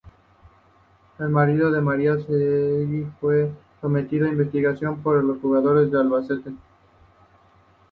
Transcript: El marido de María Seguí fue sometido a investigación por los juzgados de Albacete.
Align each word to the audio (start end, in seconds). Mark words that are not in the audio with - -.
El 1.19 1.29
marido 1.29 1.69
de 1.69 1.79
María 1.79 2.17
Seguí 2.17 3.05
fue 3.19 3.51
sometido 3.81 4.25
a 4.25 4.31
investigación 4.31 5.03
por 5.03 5.23
los 5.23 5.39
juzgados 5.39 5.91
de 5.91 5.99
Albacete. 5.99 6.51